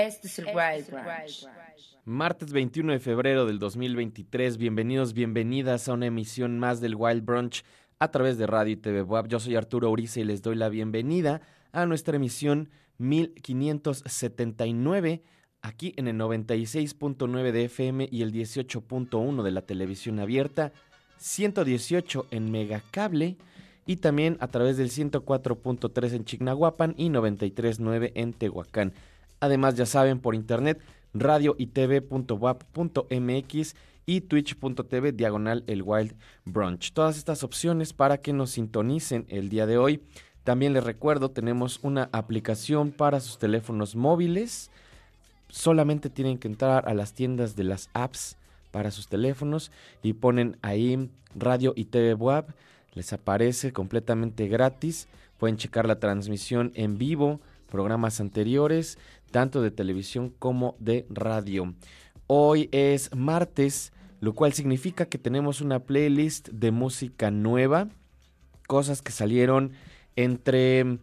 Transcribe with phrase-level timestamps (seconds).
[0.00, 0.86] Este es el este Wild
[2.06, 4.56] Martes 21 de febrero del 2023.
[4.56, 7.64] Bienvenidos, bienvenidas a una emisión más del Wild Brunch
[7.98, 9.28] a través de Radio y TV Web.
[9.28, 11.42] Yo soy Arturo Uriza y les doy la bienvenida
[11.72, 15.22] a nuestra emisión 1579
[15.60, 20.72] aquí en el 96.9 de FM y el 18.1 de la televisión abierta,
[21.18, 23.36] 118 en Megacable
[23.84, 28.94] y también a través del 104.3 en Chignahuapan y 93.9 en Tehuacán.
[29.40, 30.80] Además, ya saben, por internet,
[31.12, 31.70] radio y
[34.06, 36.92] y twitch.tv diagonal el Wild Brunch.
[36.92, 40.02] Todas estas opciones para que nos sintonicen el día de hoy.
[40.42, 44.70] También les recuerdo, tenemos una aplicación para sus teléfonos móviles.
[45.48, 48.36] Solamente tienen que entrar a las tiendas de las apps
[48.70, 49.70] para sus teléfonos
[50.02, 52.46] y ponen ahí radio y TV web.
[52.94, 55.08] Les aparece completamente gratis.
[55.38, 57.40] Pueden checar la transmisión en vivo,
[57.70, 58.98] programas anteriores
[59.30, 61.74] tanto de televisión como de radio.
[62.26, 67.88] Hoy es martes, lo cual significa que tenemos una playlist de música nueva,
[68.66, 69.72] cosas que salieron
[70.16, 70.98] entre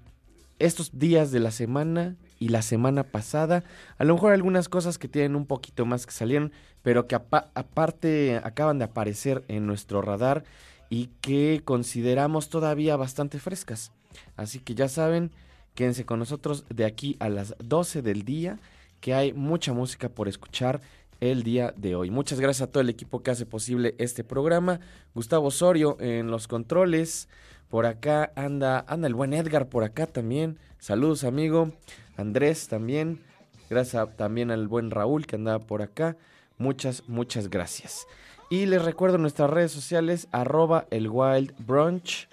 [0.60, 3.64] estos días de la semana y la semana pasada.
[3.98, 6.52] A lo mejor algunas cosas que tienen un poquito más que salieron,
[6.84, 10.44] pero que aparte acaban de aparecer en nuestro radar
[10.90, 13.92] y que consideramos todavía bastante frescas.
[14.36, 15.32] Así que ya saben,
[15.78, 18.58] Quédense con nosotros de aquí a las 12 del día,
[19.00, 20.82] que hay mucha música por escuchar
[21.20, 22.10] el día de hoy.
[22.10, 24.80] Muchas gracias a todo el equipo que hace posible este programa.
[25.14, 27.30] Gustavo Osorio en los controles.
[27.70, 30.58] Por acá anda, anda el buen Edgar por acá también.
[30.80, 31.72] Saludos, amigo.
[32.16, 33.22] Andrés también.
[33.70, 36.18] Gracias también al buen Raúl que andaba por acá.
[36.58, 38.08] Muchas, muchas gracias.
[38.50, 42.30] Y les recuerdo nuestras redes sociales, arroba el Wild Brunch.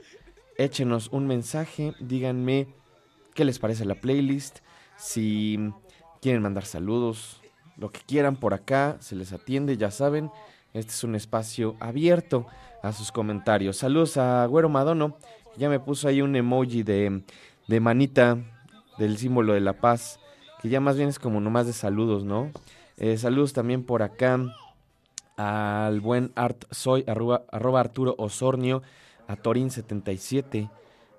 [0.57, 2.69] Échenos un mensaje, díganme
[3.35, 4.59] qué les parece la playlist,
[4.97, 5.59] si
[6.21, 7.41] quieren mandar saludos,
[7.77, 10.31] lo que quieran por acá, se les atiende, ya saben,
[10.73, 12.47] este es un espacio abierto
[12.83, 13.77] a sus comentarios.
[13.77, 15.17] Saludos a Güero Madono,
[15.57, 17.23] ya me puso ahí un emoji de,
[17.69, 18.39] de manita
[18.99, 20.21] del símbolo de la paz,
[20.63, 22.51] que ya más bien es como nomás de saludos, ¿no?
[22.97, 24.39] Eh, saludos también por acá
[25.37, 28.83] al buen Art Soy, arroba, arroba Arturo Osornio,
[29.27, 30.71] a Torin77,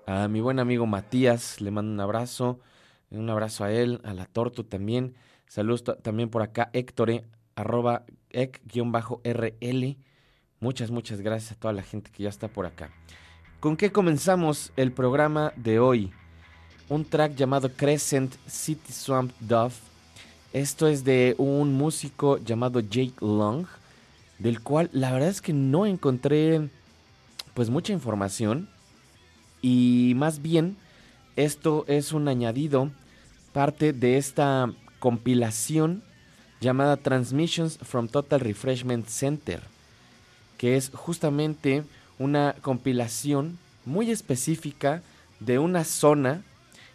[0.06, 2.60] a mi buen amigo Matías, le mando un abrazo.
[3.10, 5.14] Un abrazo a él, a la Tortu también.
[5.46, 9.96] Saludos también por acá, Héctor, arroba ec-rl.
[10.60, 12.90] Muchas, muchas gracias a toda la gente que ya está por acá.
[13.60, 16.12] ¿Con qué comenzamos el programa de hoy?
[16.88, 19.74] Un track llamado Crescent City Swamp Dove.
[20.52, 23.66] Esto es de un músico llamado Jake Long,
[24.38, 26.68] del cual la verdad es que no encontré
[27.54, 28.68] pues mucha información
[29.66, 30.76] y más bien
[31.34, 32.92] esto es un añadido,
[33.52, 36.04] parte de esta compilación
[36.60, 39.60] llamada Transmissions from Total Refreshment Center,
[40.56, 41.82] que es justamente
[42.20, 45.02] una compilación muy específica
[45.40, 46.44] de una zona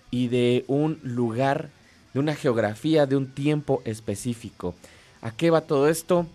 [0.10, 1.72] y de un lugar,
[2.13, 4.75] de una geografía, de un tiempo específico.
[5.22, 6.25] ¿A qué va todo esto?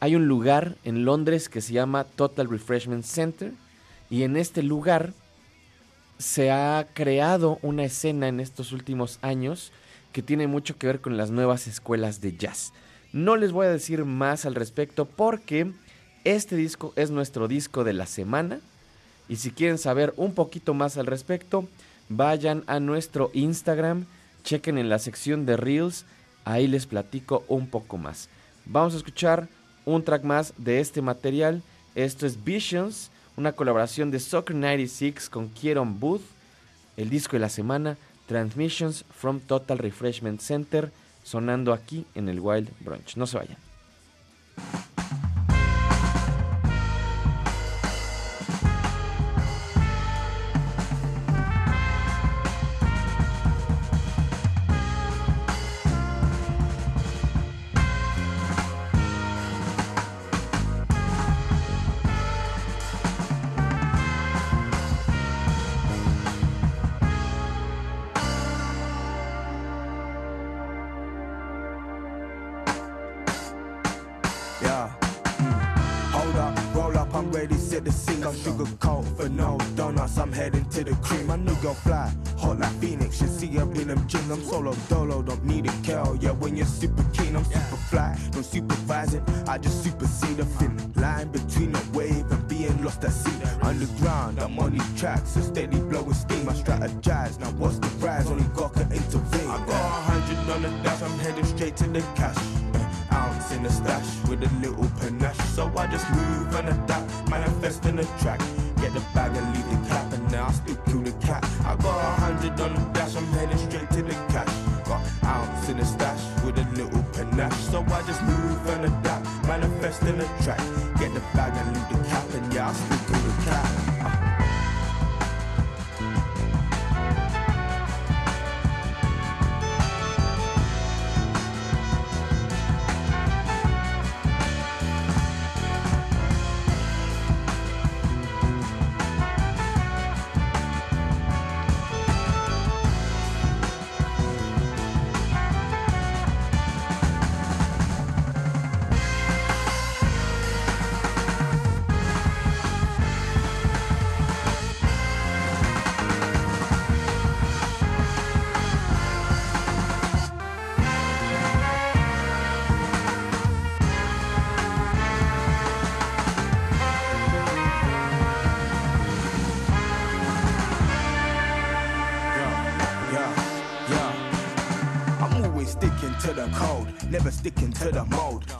[0.00, 3.52] Hay un lugar en Londres que se llama Total Refreshment Center
[4.08, 5.12] y en este lugar
[6.22, 9.72] se ha creado una escena en estos últimos años
[10.12, 12.72] que tiene mucho que ver con las nuevas escuelas de jazz.
[13.12, 15.72] No les voy a decir más al respecto porque
[16.22, 18.60] este disco es nuestro disco de la semana
[19.28, 21.68] y si quieren saber un poquito más al respecto,
[22.08, 24.06] vayan a nuestro Instagram,
[24.44, 26.04] chequen en la sección de Reels,
[26.44, 28.28] ahí les platico un poco más.
[28.64, 29.48] Vamos a escuchar
[29.84, 31.62] un track más de este material,
[31.96, 36.22] esto es Visions una colaboración de Soccer 96 con Kieron Booth,
[36.96, 37.96] el disco de la semana,
[38.26, 43.16] Transmissions from Total Refreshment Center, sonando aquí en el Wild Brunch.
[43.16, 43.71] No se vayan.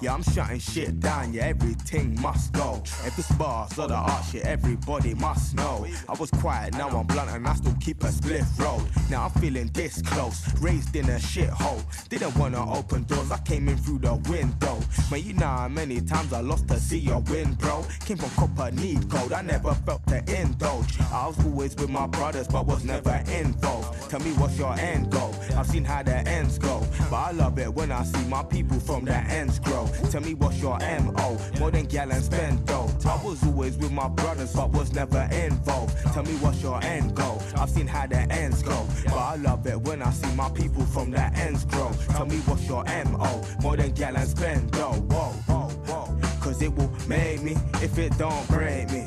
[0.02, 2.82] Yeah, I'm shutting shit down, yeah, everything must go.
[3.06, 5.86] If it's bars or the art shit, everybody must know.
[6.08, 8.82] I was quiet, now I'm blunt and I still keep a split road.
[9.10, 11.82] Now I'm feeling this close, raised in a shithole.
[12.08, 14.78] Didn't wanna open doors, I came in through the window.
[15.10, 17.84] Man, you know how many times I lost to see your win, bro.
[18.04, 21.00] Came from copper, need gold, I never felt to indulge.
[21.12, 24.10] I was always with my brothers, but was never involved.
[24.10, 25.34] Tell me what's your end goal?
[25.56, 28.80] I've seen how the ends go, but I love it when I see my people
[28.80, 29.88] from the ends grow.
[30.10, 31.38] Tell me what's your MO.
[31.58, 32.90] More than gal and spend dough.
[33.06, 35.96] I was always with my brothers, but was never involved.
[36.12, 37.42] Tell me what's your end goal.
[37.56, 38.86] I've seen how the ends go.
[39.04, 41.90] But I love it when I see my people from the ends grow.
[42.08, 43.42] Tell me what's your MO.
[43.60, 45.04] More than gal and spend dough.
[45.12, 46.20] Whoa, whoa, whoa.
[46.40, 49.04] Cause it will make me if it don't break me.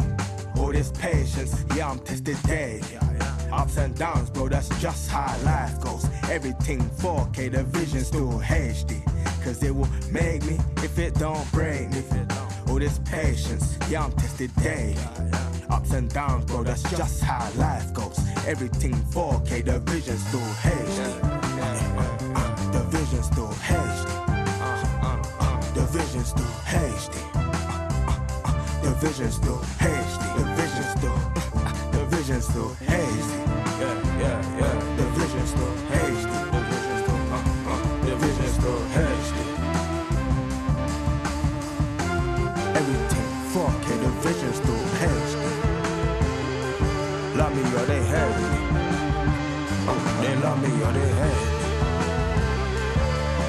[0.58, 2.98] All this patience, yeah, I'm tested daily.
[3.52, 6.06] Ups and downs, bro, that's just how life goes.
[6.30, 9.04] Everything 4K, the vision still HD.
[9.44, 12.04] Cause it will make me if it don't break me.
[12.76, 14.98] All this patience, yeah, I'm tested daily.
[15.70, 18.20] Ups and downs, bro, that's just how life goes.
[18.46, 21.24] Everything 4K, the vision still HD.
[22.36, 24.12] Uh, the vision still HD.
[25.74, 27.16] The vision still HD.
[28.84, 30.36] The vision still HD.
[30.36, 31.20] The vision still.
[31.94, 32.90] The vision still HD.
[33.80, 34.96] Yeah, yeah, yeah.
[34.98, 35.75] The vision still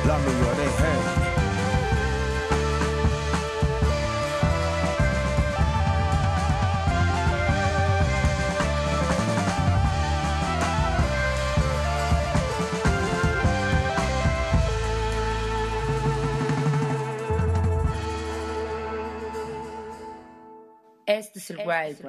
[0.07, 0.37] me.
[0.77, 1.26] Love
[21.17, 22.09] Este es el este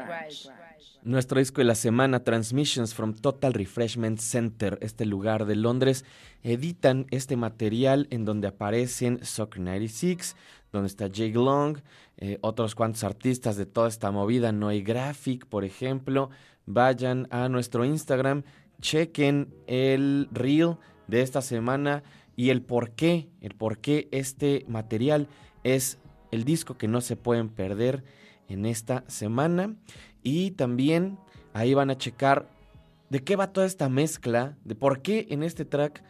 [1.04, 6.04] Nuestro disco de la semana, Transmissions from Total Refreshment Center, este lugar de Londres,
[6.43, 10.36] editan este material en donde aparecen Soccer 96,
[10.74, 11.78] donde está Jake Long,
[12.17, 16.30] eh, otros cuantos artistas de toda esta movida, Noy Graphic, por ejemplo.
[16.65, 18.43] Vayan a nuestro Instagram,
[18.82, 20.76] chequen el reel
[21.08, 22.04] de esta semana
[22.36, 25.30] y el por qué, el por qué este material
[25.63, 25.98] es
[26.32, 28.04] el disco que no se pueden perder
[28.50, 29.76] en esta semana.
[30.24, 31.18] Y también
[31.54, 32.50] ahí van a checar
[33.10, 36.04] de qué va toda esta mezcla, de por qué en este track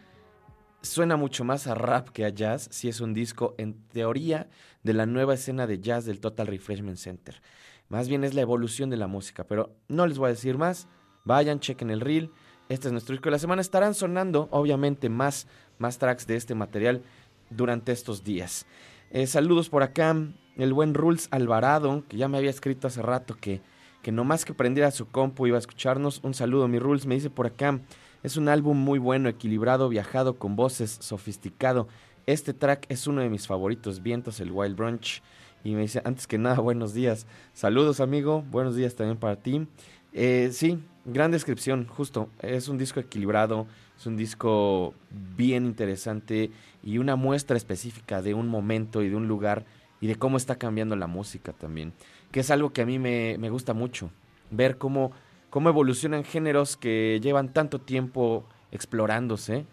[0.82, 4.50] suena mucho más a rap que a jazz, si es un disco en teoría
[4.84, 7.42] de la nueva escena de jazz del Total Refreshment Center.
[7.90, 10.88] Más bien es la evolución de la música, pero no les voy a decir más.
[11.24, 12.32] Vayan, chequen el reel.
[12.70, 13.62] Este es nuestro disco de la semana.
[13.62, 15.48] Estarán sonando, obviamente, más,
[15.78, 17.02] más tracks de este material
[17.50, 18.66] durante estos días.
[19.10, 20.16] Eh, saludos por acá
[20.64, 23.62] el buen Rules Alvarado, que ya me había escrito hace rato que,
[24.02, 26.20] que nomás que prendiera su compu iba a escucharnos.
[26.24, 27.80] Un saludo, mi Rules, me dice por acá.
[28.24, 31.88] Es un álbum muy bueno, equilibrado, viajado, con voces, sofisticado.
[32.26, 35.22] Este track es uno de mis favoritos, Vientos, el Wild Brunch.
[35.64, 37.28] y me dice, antes que nada, buenos días.
[37.54, 38.44] Saludos, amigo.
[38.50, 39.68] Buenos días también para ti.
[40.14, 42.30] Eh, sí, gran descripción, justo.
[42.42, 43.68] Es un disco equilibrado,
[43.98, 44.94] es un disco
[45.36, 46.52] bien interesante
[46.84, 49.66] y una muestra específica de un momento y de un lugar
[50.02, 51.94] y de cómo está cambiando la música también.
[52.32, 54.12] Que es algo que a mí me, me gusta mucho.
[54.52, 55.12] Ver cómo,
[55.50, 59.66] cómo evolucionan géneros que llevan tanto tiempo explorándose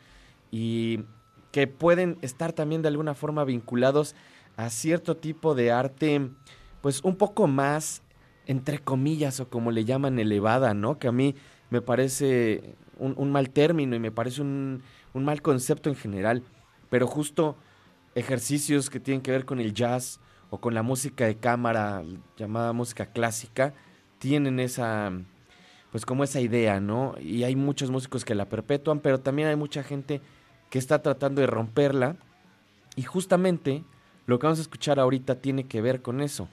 [0.50, 1.00] y
[1.52, 4.14] que pueden estar también de alguna forma vinculados
[4.56, 6.30] a cierto tipo de arte,
[6.80, 8.02] pues un poco más,
[8.46, 10.98] entre comillas, o como le llaman, elevada, ¿no?
[10.98, 11.34] Que a mí
[11.70, 14.82] me parece un, mal término y me parece un,
[15.12, 16.42] un, mal concepto en general,
[16.90, 17.56] pero justo
[18.14, 22.02] ejercicios que tienen que ver con el jazz o con la música de cámara,
[22.36, 23.74] llamada música clásica,
[24.18, 25.12] tienen esa,
[25.90, 27.14] pues como esa idea, ¿no?
[27.20, 30.20] Y hay muchos músicos que la perpetúan, pero también hay mucha gente
[30.70, 32.16] que está tratando de romperla.
[32.96, 33.84] Y justamente
[34.26, 36.48] lo que vamos a escuchar ahorita tiene que ver con eso.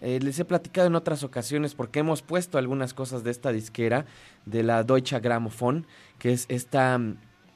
[0.00, 4.06] Eh, les he platicado en otras ocasiones porque hemos puesto algunas cosas de esta disquera,
[4.44, 5.86] de la Deutsche Grammophon,
[6.18, 7.00] que es esta,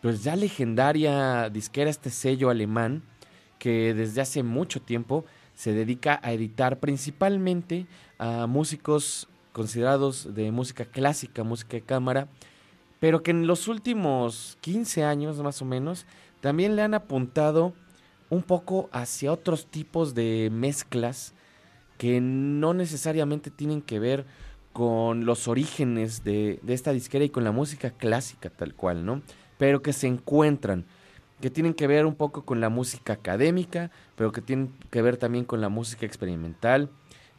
[0.01, 3.03] pues ya legendaria disquera, este sello alemán,
[3.59, 7.87] que desde hace mucho tiempo se dedica a editar principalmente
[8.19, 12.29] a músicos considerados de música clásica, música de cámara,
[13.01, 16.07] pero que en los últimos 15 años más o menos
[16.41, 17.75] también le han apuntado
[18.31, 21.35] un poco hacia otros tipos de mezclas
[21.97, 24.27] que no necesariamente tienen que ver
[24.73, 29.23] con los orígenes de, de, esta disquera y con la música clásica tal cual, ¿no?
[29.57, 30.85] Pero que se encuentran,
[31.41, 35.17] que tienen que ver un poco con la música académica, pero que tienen que ver
[35.17, 36.91] también con la música experimental,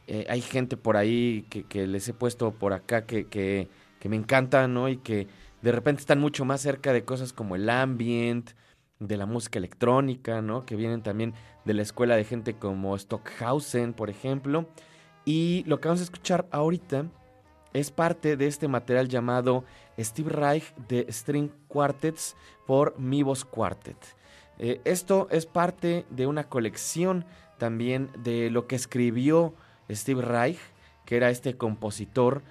[0.07, 3.69] eh, hay gente por ahí que, les he puesto por acá que, que,
[4.09, 4.89] me encanta, ¿no?
[4.89, 5.27] Y que
[5.61, 8.51] de repente están mucho más cerca de cosas como el ambient,
[8.99, 10.65] de la música electrónica, ¿no?
[10.65, 11.33] Que vienen también
[11.65, 14.67] de la escuela de gente como Stockhausen, por ejemplo.
[15.25, 17.05] Y lo que vamos a escuchar ahorita
[17.73, 19.63] es parte de este material llamado
[19.99, 23.97] Steve Reich de String Quartets por Mivos Quartet.
[24.57, 27.25] Eh, esto es parte de una colección
[27.57, 29.53] también de lo que escribió
[29.89, 30.59] Steve Reich,
[31.05, 32.43] que era este compositor,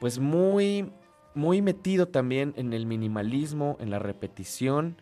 [0.00, 0.90] pues muy,
[1.34, 4.96] muy metido también en el minimalismo, en la repetición,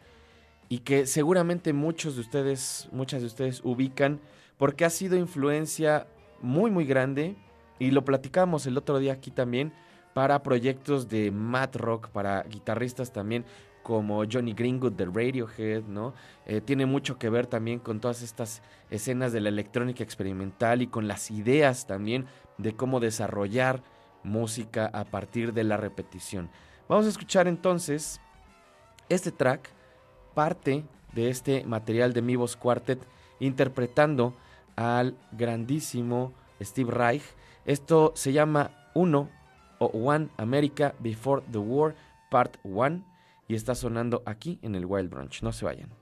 [0.68, 4.21] y que seguramente muchos de ustedes, muchas de ustedes ubican,
[4.57, 6.07] porque ha sido influencia
[6.42, 7.37] muy, muy grande,
[7.78, 9.72] y lo platicamos el otro día aquí también,
[10.14, 13.44] para proyectos de mat rock, para guitarristas también
[13.82, 16.12] como Johnny Greenwood de Radiohead, ¿no?
[16.44, 20.88] Eh, tiene mucho que ver también con todas estas escenas de la electrónica experimental y
[20.88, 22.26] con las ideas también
[22.58, 23.82] de cómo desarrollar
[24.24, 26.50] música a partir de la repetición.
[26.88, 28.20] Vamos a escuchar entonces
[29.08, 29.70] este track,
[30.34, 33.00] parte de este material de Mivos Quartet,
[33.40, 34.34] interpretando
[34.76, 37.22] al grandísimo Steve Reich.
[37.68, 39.28] Esto se llama Uno
[39.78, 41.94] o One America Before the War,
[42.31, 43.04] Part 1
[43.46, 45.42] y está sonando aquí en el Wild Brunch.
[45.42, 45.97] No se vayan.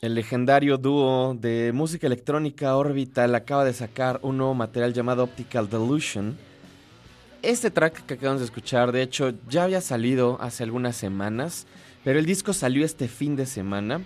[0.00, 5.68] El legendario dúo de música electrónica Orbital acaba de sacar un nuevo material llamado Optical
[5.68, 6.36] Delusion.
[7.42, 11.66] Este track que acabamos de escuchar, de hecho, ya había salido hace algunas semanas,
[12.04, 14.02] pero el disco salió este fin de semana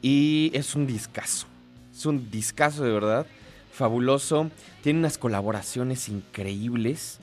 [0.00, 1.46] y es un discazo.
[1.92, 3.26] Es un discazo de verdad,
[3.72, 4.50] fabuloso.
[4.82, 7.18] Tiene unas colaboraciones increíbles.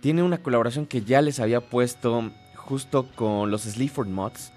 [0.00, 4.53] Tiene una colaboración que ya les había puesto justo con los Sleaford Mods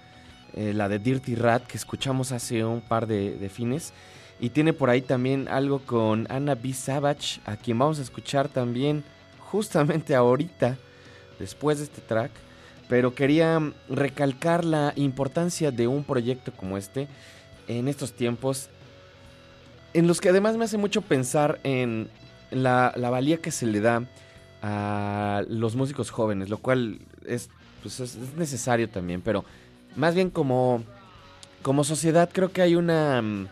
[0.58, 3.94] eh, la de Dirty Rat que escuchamos hace un par de, fines.
[4.40, 6.74] Y tiene por ahí también algo con Anna B.
[6.74, 9.04] Savage, a quien vamos a escuchar también
[9.40, 10.76] justamente ahorita,
[11.38, 12.32] después de este track.
[12.90, 17.08] Pero quería recalcar la importancia de un proyecto como este
[17.68, 18.70] en estos tiempos,
[19.94, 22.10] en los que además me hace mucho pensar en
[22.50, 24.08] la, valía que se le da
[24.64, 27.50] a los músicos jóvenes, lo cual es,
[27.84, 29.46] pues es necesario también, pero
[29.98, 30.84] más bien como,
[31.62, 33.48] como sociedad creo que hay una, mm,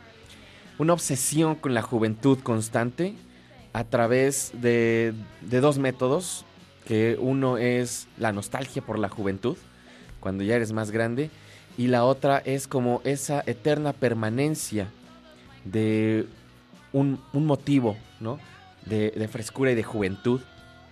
[0.78, 3.16] una obsesión con la juventud constante
[3.74, 6.46] a través de, de dos métodos,
[6.86, 9.58] que uno es la nostalgia por la juventud,
[10.22, 11.30] cuando ya eres más grande,
[11.78, 14.88] y la otra es como esa eterna permanencia
[15.66, 16.28] de
[16.94, 18.40] un, motivo, ¿no?
[18.86, 20.40] De, de, frescura y de juventud.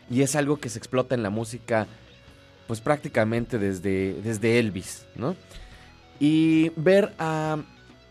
[0.09, 1.87] Y es algo que se explota en la música
[2.73, 5.35] pues prácticamente desde, desde Elvis, ¿no?
[6.19, 7.59] Y ver a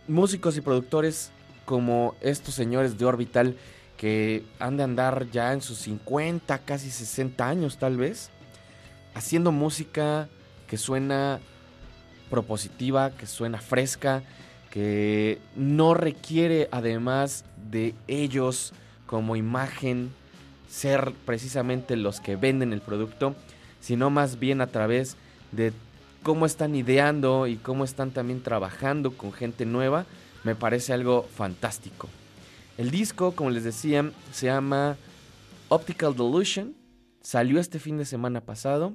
[0.06, 1.32] músicos y productores
[1.64, 3.56] como estos señores de Orbital
[3.96, 8.30] que han de andar ya en sus 50, casi 60 años tal vez,
[9.14, 10.28] haciendo música
[10.68, 11.40] que suena
[12.30, 14.22] propositiva, que suena fresca,
[14.70, 18.74] que no requiere además de ellos
[19.06, 20.12] como imagen
[20.68, 23.34] ser precisamente los que venden el producto,
[23.82, 25.16] sino más bien a través
[25.50, 25.72] de
[26.22, 30.06] cómo están ideando y cómo están también trabajando con gente nueva,
[30.44, 32.08] me parece algo fantástico.
[32.78, 34.96] El disco, como les decía, se llama
[35.68, 36.74] Optical Delusion,
[37.20, 38.94] salió este fin de semana pasado.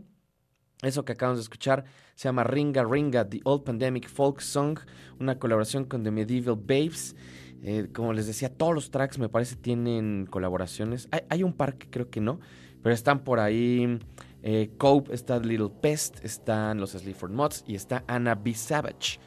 [0.82, 4.80] Eso que acabamos de escuchar se llama Ringa Ringa, The Old Pandemic Folk Song,
[5.20, 7.16] una colaboración con The Medieval Babes.
[7.62, 11.10] Eh, como les decía, todos los tracks me parece tienen colaboraciones.
[11.12, 12.40] Hay, hay un par que creo que no,
[12.84, 14.00] pero están por ahí
[14.44, 18.54] eh, Cope, está Little Pest, están los Sleaford Mods y está Anna B.
[18.54, 19.20] Savage.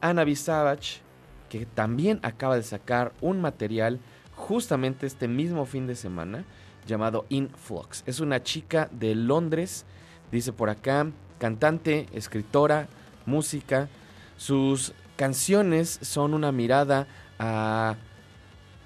[0.00, 0.36] Anna B.
[0.36, 1.00] Savage,
[1.48, 4.00] que también acaba de sacar un material
[4.34, 6.44] justamente este mismo fin de semana
[6.86, 8.02] llamado Influx.
[8.06, 9.84] Es una chica de Londres,
[10.30, 12.88] dice por acá, cantante, escritora,
[13.26, 13.88] música.
[14.36, 17.06] Sus canciones son una mirada
[17.38, 17.96] a,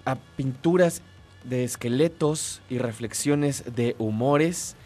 [0.04, 1.02] a pinturas
[1.44, 4.76] de esqueletos y reflexiones de humores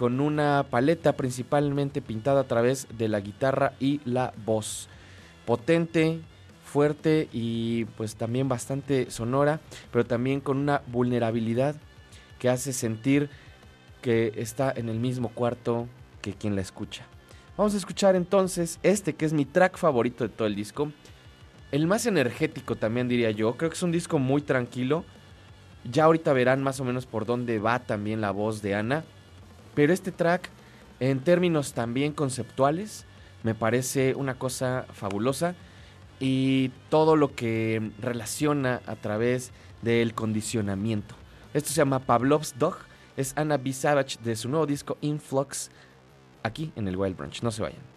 [0.00, 4.88] con una paleta principalmente pintada a través de la guitarra y la voz.
[5.44, 6.20] Potente,
[6.64, 9.60] fuerte y pues también bastante sonora,
[9.92, 11.76] pero también con una vulnerabilidad
[12.38, 13.28] que hace sentir
[14.00, 15.86] que está en el mismo cuarto
[16.22, 17.04] que quien la escucha.
[17.58, 20.90] Vamos a escuchar entonces este que es mi track favorito de todo el disco.
[21.72, 23.54] El más energético también diría yo.
[23.58, 25.04] Creo que es un disco muy tranquilo.
[25.84, 29.04] Ya ahorita verán más o menos por dónde va también la voz de Ana.
[29.74, 30.48] Pero este track,
[30.98, 33.04] en términos también conceptuales,
[33.42, 35.54] me parece una cosa fabulosa.
[36.18, 41.14] Y todo lo que relaciona a través del condicionamiento.
[41.54, 42.76] Esto se llama Pavlov's Dog.
[43.16, 43.72] Es Anna B.
[43.72, 45.70] Savage de su nuevo disco Influx.
[46.42, 47.42] Aquí en el Wild Branch.
[47.42, 47.89] No se vayan.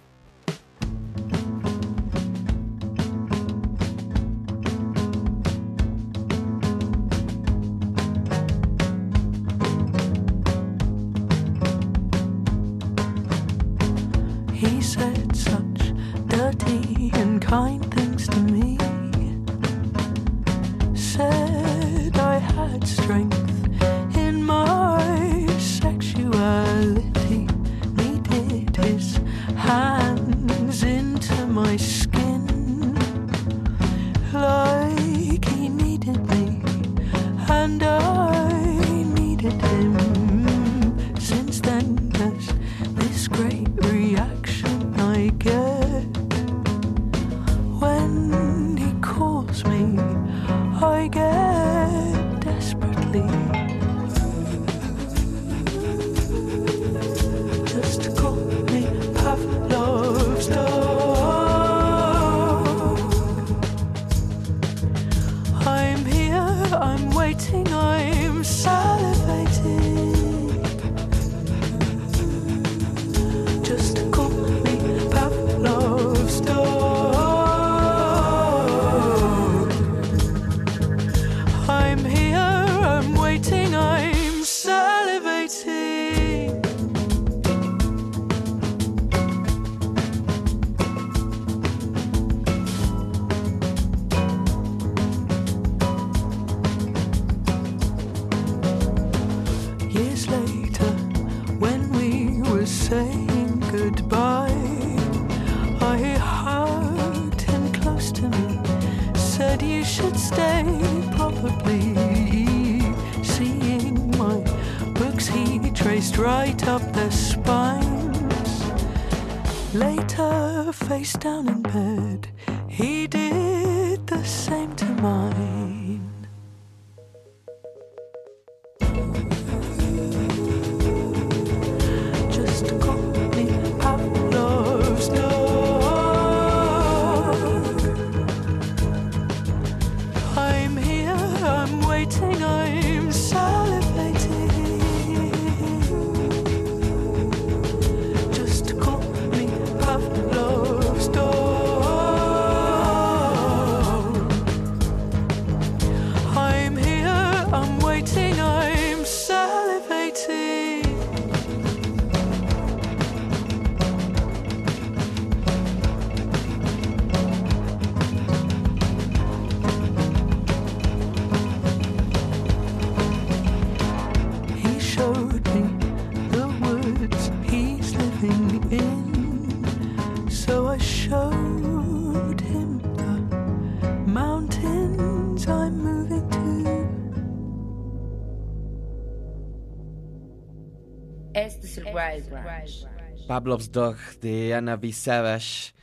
[193.34, 194.93] Pavlov's Dog de Anna B.
[194.93, 195.73] Savage.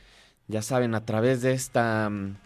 [0.47, 2.09] Ya saben, a través de esta.
[2.09, 2.37] mm,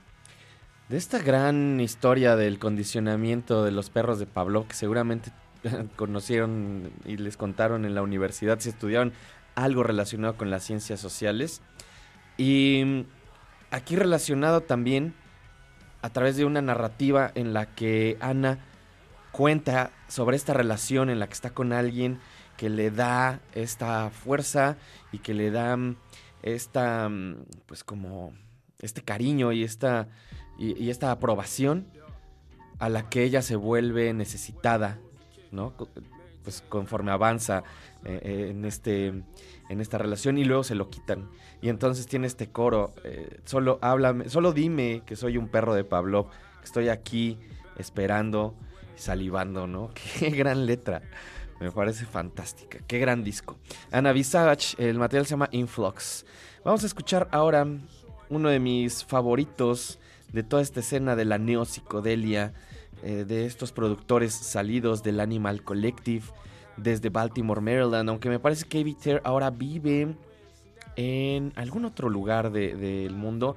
[0.90, 5.32] De esta gran historia del condicionamiento de los perros de Pavlov, que seguramente
[5.96, 9.14] conocieron y les contaron en la universidad si estudiaron
[9.54, 11.62] algo relacionado con las ciencias sociales.
[12.36, 13.02] Y mm,
[13.70, 15.14] aquí relacionado también
[16.02, 18.58] a través de una narrativa en la que Ana
[19.32, 22.20] cuenta sobre esta relación en la que está con alguien
[22.58, 24.78] que le da esta fuerza
[25.12, 25.96] y que le da mm,
[26.44, 28.34] esta, mm, pues como,
[28.82, 30.08] este cariño y esta,
[30.58, 31.88] y, esta aprobación
[32.80, 35.00] a la que ella se vuelve necesitada,
[35.52, 35.74] ¿no?
[36.44, 37.64] Pues conforme avanza
[38.04, 39.08] eh, eh, en, este,
[39.70, 41.30] en esta relación y luego se lo quitan.
[41.62, 45.84] Y entonces tiene este coro, eh, solo háblame, solo dime que soy un perro de
[45.84, 47.40] Pavlov, que estoy aquí
[47.78, 48.56] esperando
[48.96, 49.92] salivando, ¿no?
[50.20, 51.02] Qué gran letra.
[51.60, 52.80] Me parece fantástica.
[52.88, 53.58] Qué gran disco.
[53.92, 54.14] Ana.
[54.24, 56.26] Savage, el material se llama Influx.
[56.64, 57.66] Vamos a escuchar ahora
[58.30, 60.00] uno de mis favoritos
[60.34, 62.54] de toda esta escena de la neopsicodelia,
[63.04, 66.26] eh, de estos productores salidos del Animal Collective
[66.76, 68.10] desde Baltimore, Maryland.
[68.10, 70.14] Aunque me parece que Avi Ter ahora vive
[70.98, 73.56] en algún otro lugar de- del mundo.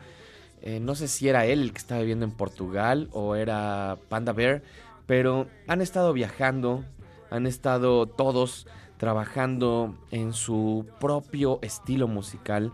[0.62, 4.32] Eh, no sé si era él el que estaba viviendo en Portugal o era Panda
[4.32, 4.62] Bear,
[5.07, 6.84] pero han estado viajando,
[7.31, 8.66] han estado todos
[8.97, 12.72] trabajando en su propio estilo musical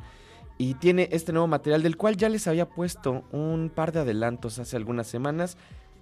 [0.58, 4.58] y tiene este nuevo material del cual ya les había puesto un par de adelantos
[4.58, 5.56] hace algunas semanas.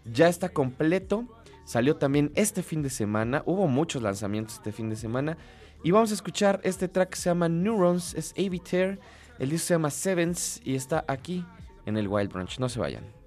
[0.04, 1.24] Ya está completo,
[1.64, 5.36] salió también este fin de semana, hubo muchos lanzamientos este fin de semana
[5.82, 8.60] y vamos a escuchar este track que se llama Neurons, es A.B.
[8.60, 8.98] Tear,
[9.38, 11.44] el disco se llama Sevens y está aquí
[11.86, 13.21] en el Wild Branch, no se vayan.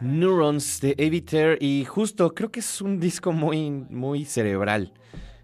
[0.00, 4.92] Neurons de Eviter y justo creo que es un disco muy, muy cerebral.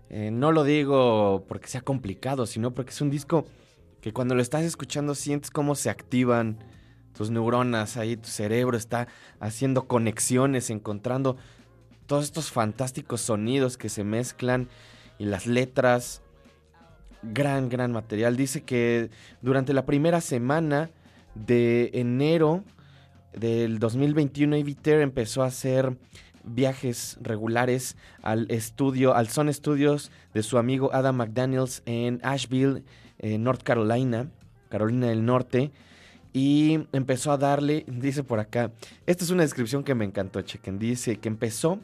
[0.09, 3.47] Eh, no lo digo porque sea complicado, sino porque es un disco
[4.01, 6.59] que cuando lo estás escuchando sientes cómo se activan
[7.17, 9.09] tus neuronas, ahí tu cerebro está
[9.41, 11.37] haciendo conexiones, encontrando
[12.07, 14.69] todos estos fantásticos sonidos que se mezclan
[15.19, 16.23] y las letras.
[17.23, 18.37] Gran, gran material.
[18.37, 20.91] Dice que durante la primera semana
[21.35, 22.63] de enero
[23.37, 25.97] del 2021, Eviter empezó a hacer
[26.43, 32.83] viajes regulares al estudio, al Son Studios de su amigo Adam McDaniels en Asheville,
[33.21, 34.31] North Carolina,
[34.69, 35.71] Carolina del Norte.
[36.33, 38.73] Y empezó a darle, dice por acá,
[39.07, 41.79] esta es una descripción que me encantó, chequen, dice que empezó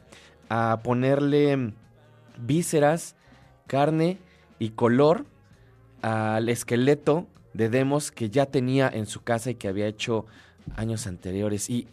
[0.49, 1.73] a ponerle
[2.37, 3.15] vísceras,
[3.67, 4.17] carne
[4.59, 5.25] y color
[6.01, 10.25] al esqueleto de demos que ya tenía en su casa y que había hecho
[10.75, 11.69] años anteriores.
[11.69, 11.87] Y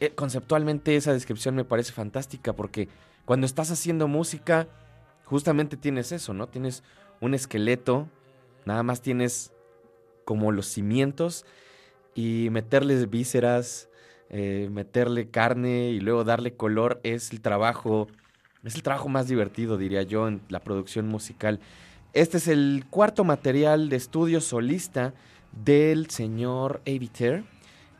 [0.00, 2.88] eh, conceptualmente esa descripción me parece fantástica porque
[3.24, 4.66] cuando estás haciendo música,
[5.24, 6.48] justamente tienes eso, ¿no?
[6.48, 6.82] Tienes
[7.20, 8.08] un esqueleto,
[8.64, 9.52] nada más tienes
[10.24, 11.44] como los cimientos
[12.14, 13.88] y meterle vísceras,
[14.30, 18.08] eh, meterle carne y luego darle color es el trabajo,
[18.64, 21.60] es el trabajo más divertido, diría yo, en la producción musical.
[22.12, 25.14] Este es el cuarto material de estudio solista
[25.64, 27.44] del señor Aviter.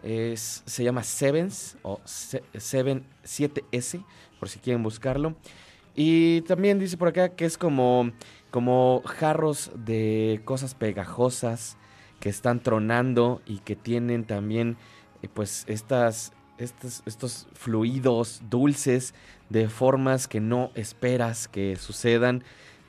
[0.03, 4.05] Se llama Sevens o 7S,
[4.41, 5.37] por si quieren buscarlo.
[5.95, 8.13] Y también dice por acá que es como,
[8.51, 11.77] como jarros de cosas pegajosas
[12.19, 14.77] que están tronando y que tienen también
[15.23, 19.13] eh, pues estas, estos, estos fluidos dulces
[19.51, 22.43] de formas que no esperas que sucedan.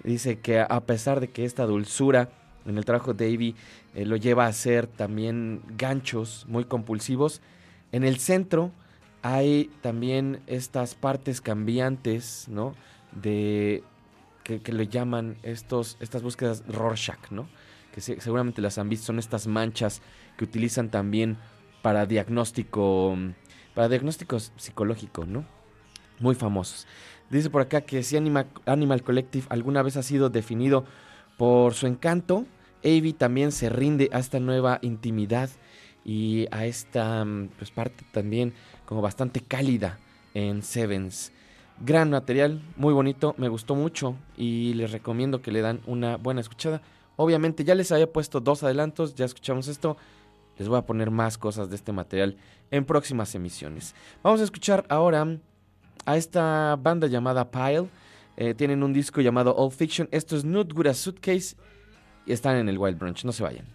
[0.03, 2.29] Dice que a pesar de que esta dulzura
[2.65, 3.55] en el trabajo de Davey
[3.95, 7.41] eh, lo lleva a hacer también ganchos muy compulsivos.
[7.91, 8.71] En el centro
[9.21, 12.75] hay también estas partes cambiantes, ¿no?
[13.11, 13.83] De
[14.43, 17.47] que, le llaman estos, estas búsquedas Rorschach, ¿no?
[17.93, 20.01] Que seguramente las han visto, son estas manchas
[20.37, 21.37] que utilizan también
[21.81, 23.15] para diagnóstico,
[23.75, 25.45] para diagnóstico psicológico, ¿no?
[26.19, 26.87] Muy famosos.
[27.29, 30.85] Dice por acá que si Animal Collective alguna vez ha sido definido
[31.37, 32.45] por su encanto,
[32.83, 35.49] Avi también se rinde a esta nueva intimidad
[36.05, 38.53] y a esta mm, pues, parte también
[38.85, 39.99] como bastante cálida
[40.33, 41.31] en Sevens.
[41.79, 46.41] Gran material, muy bonito, me gustó mucho y les recomiendo que le dan una buena
[46.41, 46.81] escuchada.
[47.15, 49.97] Obviamente ya les había puesto dos adelantos, ya escuchamos esto.
[50.57, 52.37] Les voy a poner más cosas de este material
[52.69, 53.95] en próximas emisiones.
[54.21, 55.39] Vamos a escuchar ahora
[56.05, 57.89] a esta banda llamada Pile.
[58.37, 60.07] Eh, tienen un disco llamado All Fiction.
[60.11, 61.55] Esto es Not Good as Suitcase
[62.25, 63.25] y están en el Wild Brunch.
[63.25, 63.65] No se vayan.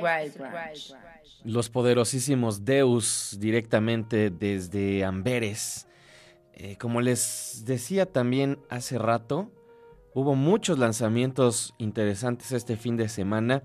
[0.00, 0.94] Branch.
[1.44, 5.86] Los poderosísimos Deus directamente desde Amberes.
[6.52, 9.50] Eh, como les decía también hace rato,
[10.14, 13.62] hubo muchos lanzamientos interesantes este fin de semana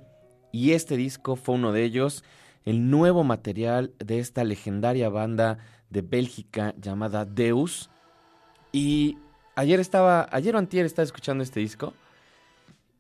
[0.52, 2.24] y este disco fue uno de ellos,
[2.64, 5.58] el nuevo material de esta legendaria banda
[5.90, 7.90] de Bélgica llamada Deus.
[8.72, 9.18] Y
[9.56, 11.94] ayer estaba, ayer o antier estaba escuchando este disco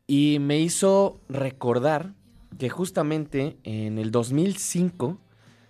[0.07, 2.13] y me hizo recordar
[2.57, 5.19] que justamente en el 2005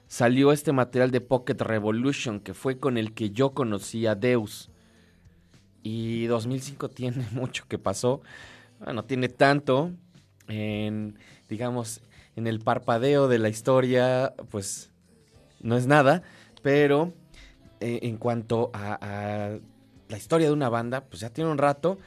[0.07, 4.69] salió este material de Pocket Revolution, que fue con el que yo conocí a Deus.
[5.83, 8.21] Y 2005 tiene mucho que pasó.
[8.79, 9.91] Bueno, tiene tanto
[10.47, 11.17] en,
[11.49, 12.01] digamos,
[12.35, 14.91] en el parpadeo de la historia, pues
[15.61, 16.23] no es nada,
[16.61, 17.13] pero
[17.79, 19.59] eh, en cuanto a, a
[20.09, 21.97] la historia de una banda, pues ya tiene un rato.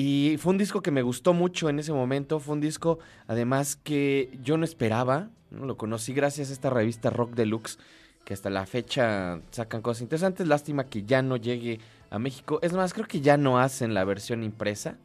[0.00, 2.38] Y fue un disco que me gustó mucho en ese momento.
[2.38, 5.30] Fue un disco, además, que yo no esperaba.
[5.50, 7.80] Lo conocí gracias a esta revista Rock Deluxe,
[8.24, 10.46] que hasta la fecha sacan cosas interesantes.
[10.46, 11.80] Lástima que ya no llegue
[12.10, 12.60] a México.
[12.62, 14.98] Es más, creo que ya no hacen la versión impresa.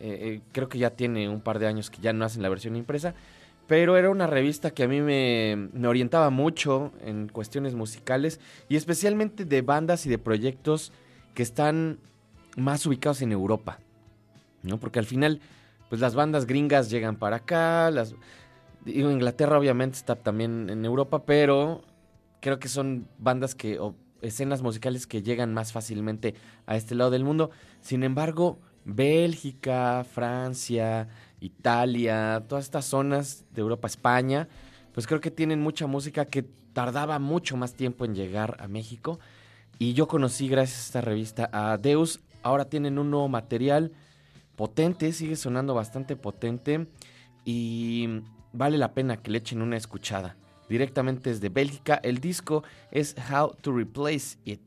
[0.00, 2.48] Eh, eh, creo que ya tiene un par de años que ya no hacen la
[2.48, 3.14] versión impresa.
[3.66, 8.40] Pero era una revista que a mí me orientaba mucho en cuestiones musicales
[8.70, 10.90] y especialmente de bandas y de proyectos
[11.34, 11.98] que están
[12.56, 13.78] más ubicados en Europa.
[14.66, 14.78] ¿No?
[14.78, 15.40] Porque al final,
[15.88, 17.90] pues las bandas gringas llegan para acá,
[18.86, 21.82] Inglaterra obviamente está también en Europa, pero
[22.40, 26.34] creo que son bandas que o escenas musicales que llegan más fácilmente
[26.66, 27.50] a este lado del mundo.
[27.80, 31.08] Sin embargo, Bélgica, Francia,
[31.40, 34.48] Italia, todas estas zonas de Europa, España,
[34.92, 39.18] pues creo que tienen mucha música que tardaba mucho más tiempo en llegar a México.
[39.78, 42.20] Y yo conocí gracias a esta revista a Deus.
[42.42, 43.92] Ahora tienen un nuevo material
[44.56, 46.86] potente, sigue sonando bastante potente
[47.44, 50.36] y vale la pena que le echen una escuchada.
[50.68, 54.60] Directamente desde Bélgica, el disco es How to Replace It.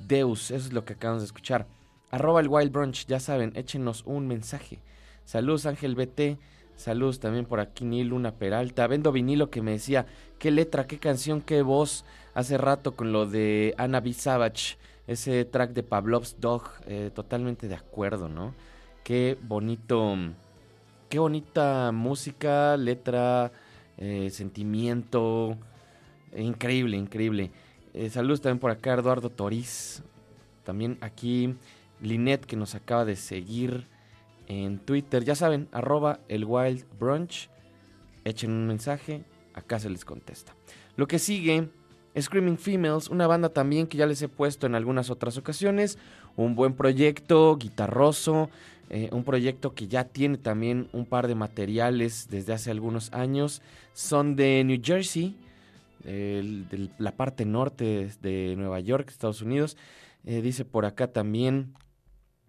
[0.00, 1.66] Deus, eso es lo que acabamos de escuchar.
[2.10, 4.80] Arroba el Wild Brunch, ya saben, échenos un mensaje.
[5.24, 6.38] Saludos Ángel BT,
[6.76, 8.86] saludos también por aquí Nil Luna Peralta.
[8.86, 10.06] Vendo vinilo que me decía,
[10.38, 12.04] qué letra, qué canción, qué voz.
[12.34, 14.12] Hace rato con lo de Anna B.
[14.12, 14.76] Savage,
[15.06, 18.54] ese track de Pavlov's Dog, eh, totalmente de acuerdo, ¿no?
[19.04, 20.16] Qué bonito,
[21.10, 23.52] qué bonita música, letra,
[23.98, 25.58] eh, sentimiento.
[26.34, 27.50] Increíble, increíble.
[27.92, 30.02] Eh, saludos también por acá, Eduardo Toriz.
[30.64, 31.54] También aquí,
[32.00, 33.88] Linet, que nos acaba de seguir
[34.46, 35.22] en Twitter.
[35.22, 37.50] Ya saben, arroba el Wild Brunch.
[38.24, 40.56] Echen un mensaje, acá se les contesta.
[40.96, 41.68] Lo que sigue,
[42.18, 45.98] Screaming Females, una banda también que ya les he puesto en algunas otras ocasiones.
[46.36, 48.48] Un buen proyecto, guitarroso,
[48.90, 53.62] eh, un proyecto que ya tiene también un par de materiales desde hace algunos años.
[53.92, 55.36] Son de New Jersey,
[56.04, 59.76] de la parte norte de Nueva York, Estados Unidos.
[60.24, 61.74] Eh, dice por acá también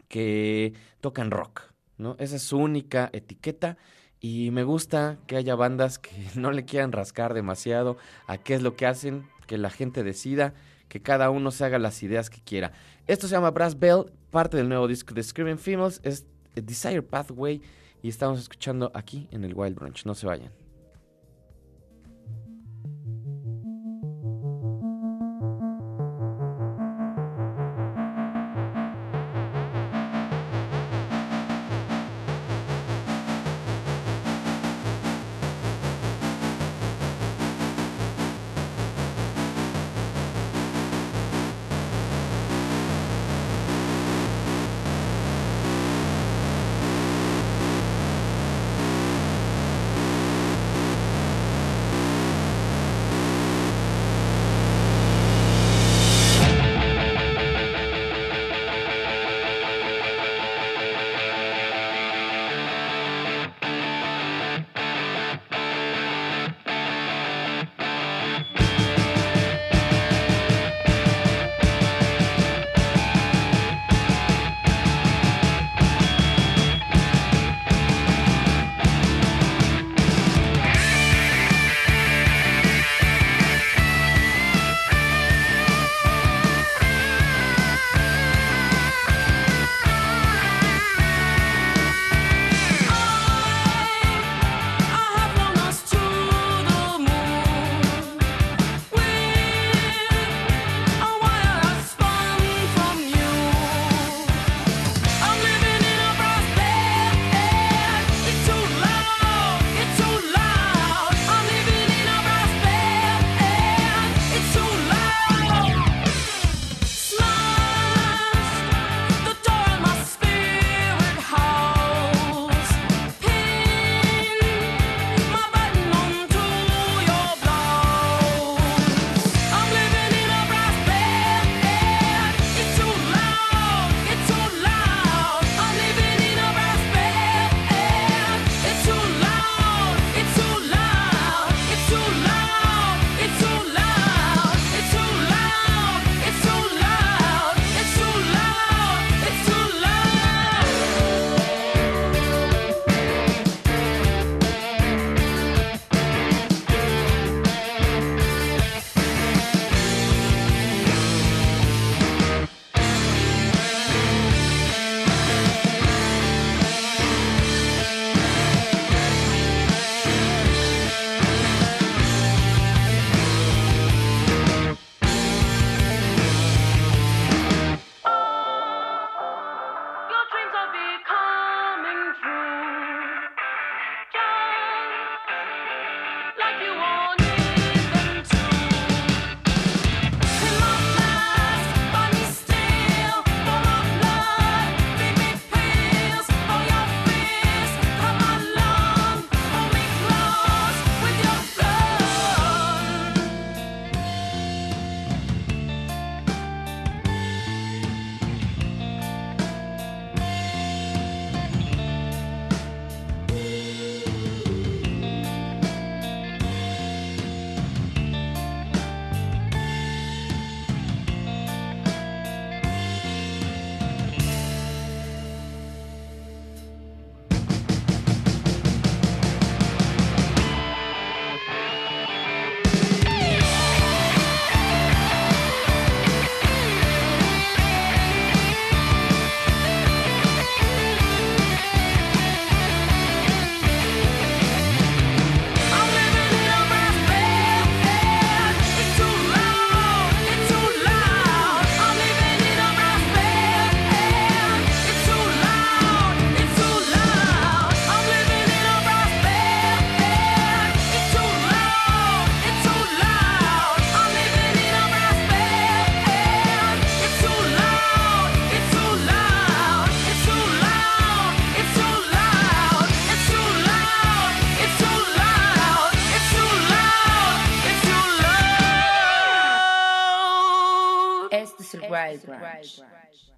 [0.07, 2.15] que tocan rock, ¿no?
[2.19, 3.77] Esa es su única etiqueta.
[4.21, 8.61] Y me gusta que haya bandas que no le quieran rascar demasiado a qué es
[8.61, 10.53] lo que hacen, que la gente decida,
[10.87, 12.71] que cada uno se haga las ideas que quiera.
[13.07, 16.25] Esto se llama Brass Bell, parte del nuevo disco de Screaming Females, es
[16.55, 17.61] Desire Pathway
[18.01, 20.05] y estamos escuchando aquí en el Wild Brunch.
[20.05, 20.64] No se vayan.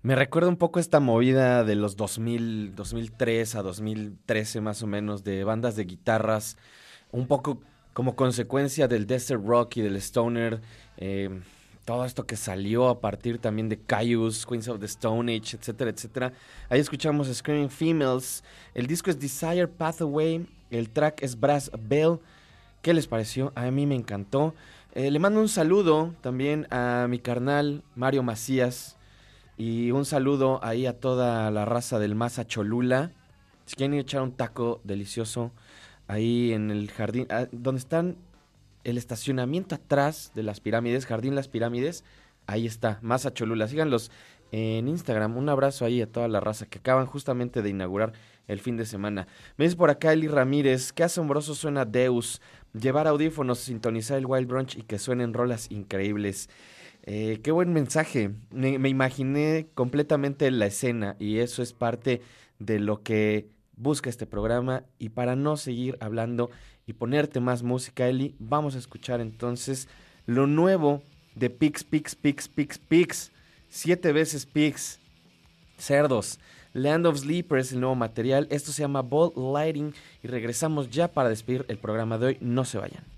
[0.03, 5.23] Me recuerda un poco esta movida de los 2000, 2003 a 2013 más o menos,
[5.23, 6.57] de bandas de guitarras,
[7.11, 7.59] un poco
[7.93, 10.61] como consecuencia del desert rock y del stoner,
[10.97, 11.41] eh,
[11.83, 15.89] todo esto que salió a partir también de Caius, Queens of the Stone Age, etcétera,
[15.89, 16.33] etcétera.
[16.69, 18.43] Ahí escuchamos Screaming Females,
[18.75, 22.19] el disco es Desire Pathway, el track es Brass Bell.
[22.81, 23.51] ¿Qué les pareció?
[23.55, 24.53] A mí me encantó.
[24.93, 28.96] Eh, le mando un saludo también a mi carnal Mario Macías
[29.57, 33.11] y un saludo ahí a toda la raza del Maza Cholula.
[33.65, 35.51] Si quieren ir a echar un taco delicioso
[36.07, 38.17] ahí en el jardín, ah, donde están
[38.83, 42.03] el estacionamiento atrás de las pirámides, Jardín Las Pirámides,
[42.45, 43.67] ahí está, Maza Cholula.
[43.67, 44.11] Síganlos
[44.51, 45.35] en Instagram.
[45.35, 48.13] Un abrazo ahí a toda la raza que acaban justamente de inaugurar
[48.47, 49.27] el fin de semana.
[49.57, 52.41] Me dice por acá Eli Ramírez, qué asombroso suena Deus.
[52.79, 56.49] Llevar audífonos, sintonizar el Wild Brunch y que suenen rolas increíbles.
[57.09, 58.31] Eh, qué buen mensaje.
[58.51, 62.21] Me, imaginé completamente la escena y eso es parte
[62.59, 63.47] de lo que
[63.77, 64.83] busca este programa.
[64.99, 66.49] Y para no seguir hablando
[66.85, 69.87] y ponerte más música, Eli, vamos a escuchar entonces
[70.25, 71.01] lo nuevo
[71.33, 73.31] de Pix, Pix, Pix, Pix, Pix.
[73.69, 74.99] Siete veces Pix.
[75.77, 76.41] Cerdos.
[76.73, 78.49] Land of Sleepers, el nuevo material.
[78.51, 82.37] Esto se llama Ball Lighting y regresamos ya para despedir el programa de hoy.
[82.41, 83.16] No se vayan.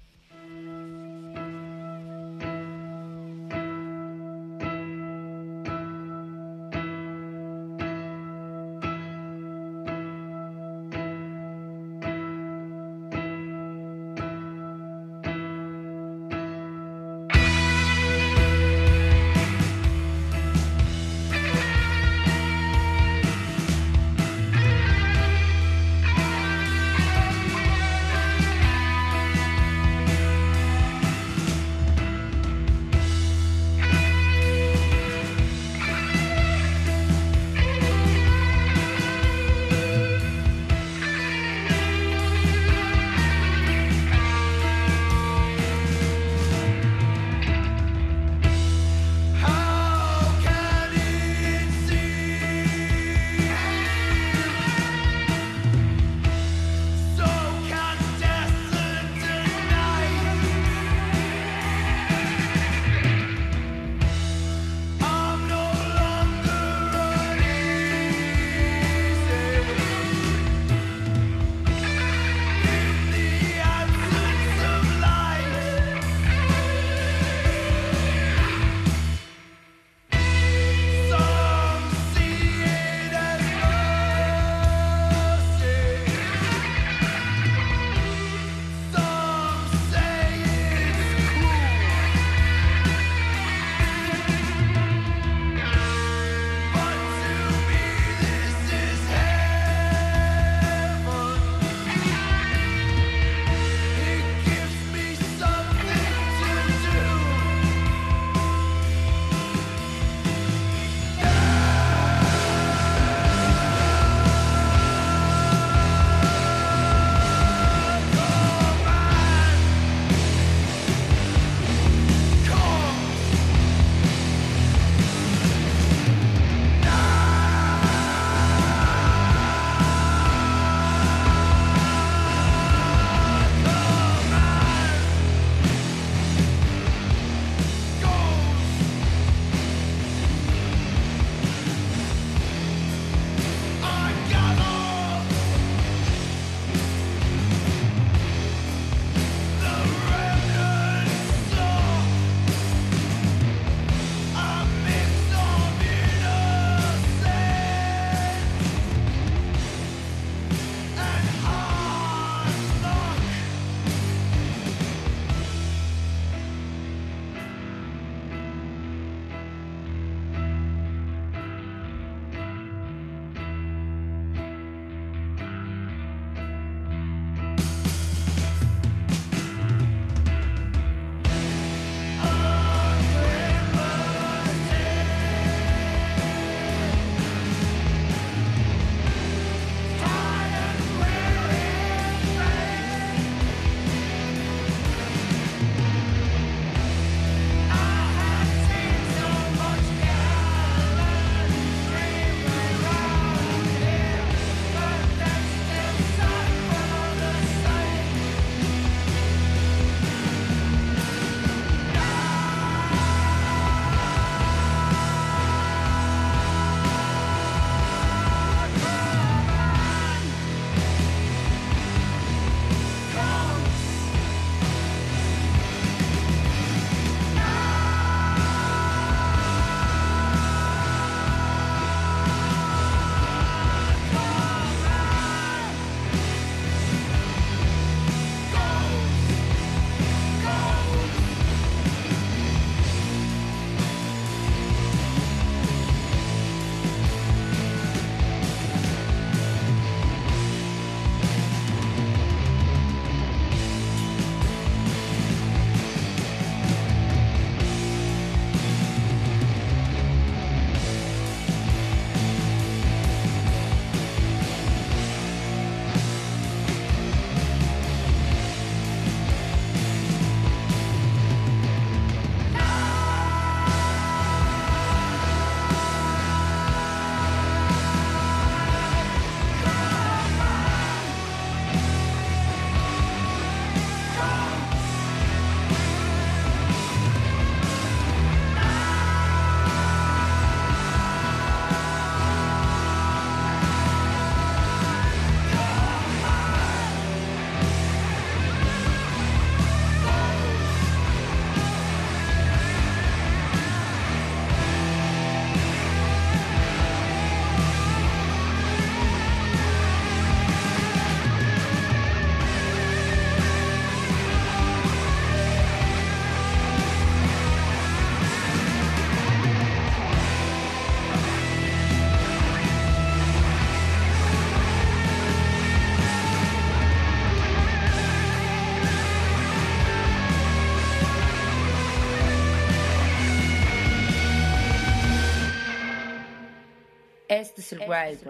[337.72, 338.30] Este.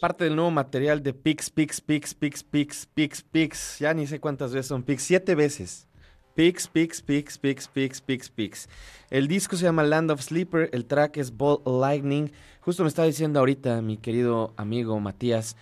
[0.00, 3.78] Parte del nuevo material de Pix, Pix, Pix, Pix, Pix, Pix, Pix.
[3.78, 5.02] Ya ni sé cuántas veces son Pix.
[5.02, 5.86] Siete veces.
[6.34, 8.68] Pix, Pix, Pix, Pix, Pix, Pix, Pix.
[9.10, 10.70] El disco se llama Land of Sleeper.
[10.72, 12.32] El track es Ball Lightning.
[12.60, 15.56] Justo me estaba diciendo ahorita mi querido amigo Matías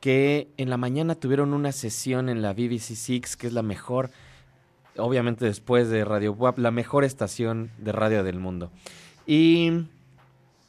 [0.00, 4.10] que en la mañana tuvieron una sesión en la BBC Six, que es la mejor,
[4.96, 8.70] obviamente después de Radio WAP, la mejor estación de radio del mundo.
[9.26, 9.84] Y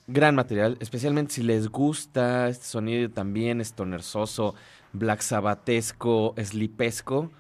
[0.08, 4.56] gran material, especialmente si les gusta este sonido también estonerzoso,
[4.94, 7.32] black sabatesco, slipesco.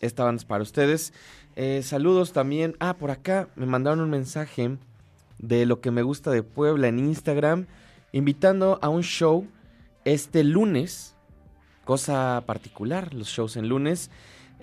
[0.00, 1.12] Esta banda es para ustedes.
[1.56, 2.76] Eh, saludos también.
[2.80, 4.76] Ah, por acá me mandaron un mensaje
[5.38, 7.66] de lo que me gusta de Puebla en Instagram,
[8.12, 9.46] invitando a un show
[10.04, 11.14] este lunes
[11.84, 14.10] cosa particular, los shows en lunes,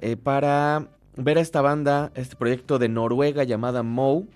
[0.02, 4.28] eh, para ver a esta banda, este proyecto de Noruega llamada Mou.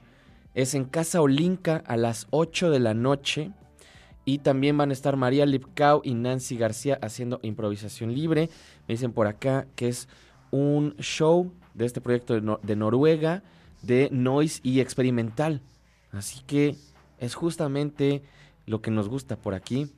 [0.56, 3.52] Es en Casa Olinka a las 8 de la noche.
[4.28, 8.50] Y también van a estar María Lipkau y Nancy García haciendo improvisación libre.
[8.88, 10.08] Me dicen por acá que es
[10.50, 13.44] un show de este proyecto de, de Noruega
[13.86, 15.62] de noise y experimental.
[16.12, 16.76] Así que
[17.20, 18.24] es justamente
[18.66, 19.92] lo que nos gusta por aquí.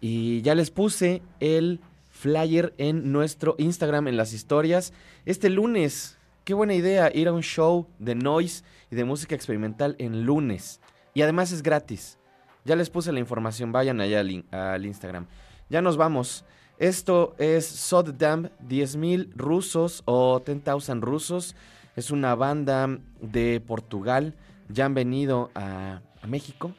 [0.00, 1.80] Y ya les puse el
[2.10, 4.92] flyer en nuestro Instagram, en las historias.
[5.24, 6.17] Este lunes,
[6.48, 10.80] qué buena idea ir a un show de noise y de música experimental en lunes.
[11.12, 12.18] Y además es gratis.
[12.64, 15.26] Ya les puse la información, vayan allá al, Instagram.
[15.68, 16.46] Ya nos vamos.
[16.78, 21.54] Esto es Soddam, 10.000 rusos o 10,000 rusos.
[21.96, 24.34] Es una banda de Portugal.
[24.70, 26.72] Ya han venido a México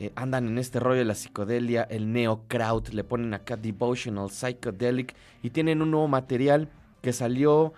[0.00, 5.14] eh, andan en este rollo de la psicodelia, el neocraut, le ponen acá devotional, psychedelic
[5.42, 6.70] y tienen un nuevo material
[7.02, 7.74] que salió,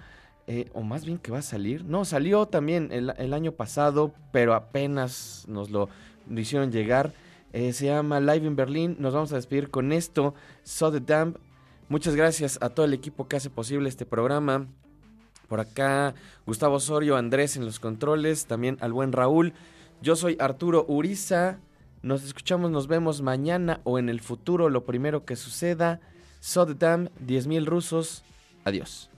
[0.51, 4.55] eh, o más bien que va a salir, no, salió también el, año pasado, pero
[4.55, 5.91] apenas nos lo,
[6.35, 7.13] hicieron llegar.
[7.53, 8.97] Eh, se llama Live in Berlin.
[8.99, 10.35] Nos vamos a despedir con esto.
[10.63, 11.37] So the Damp.
[11.91, 14.67] Muchas gracias a todo el equipo que hace posible este programa.
[15.49, 16.15] Por acá,
[16.47, 19.53] Gustavo Osorio, Andrés en los controles, también al buen Raúl.
[20.01, 21.59] Yo soy Arturo Uriza.
[22.01, 26.01] Nos escuchamos, nos vemos mañana o en el futuro, lo primero que suceda.
[26.41, 28.25] Soddam, 10.000 rusos.
[28.65, 29.11] Adiós.